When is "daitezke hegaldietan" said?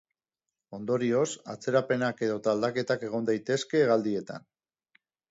3.27-4.49